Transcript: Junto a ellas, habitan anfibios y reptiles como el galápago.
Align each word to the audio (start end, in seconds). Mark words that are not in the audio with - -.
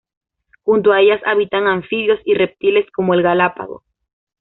Junto 0.63 0.93
a 0.93 0.99
ellas, 1.01 1.21
habitan 1.27 1.67
anfibios 1.67 2.19
y 2.25 2.33
reptiles 2.33 2.89
como 2.91 3.13
el 3.13 3.21
galápago. 3.21 3.83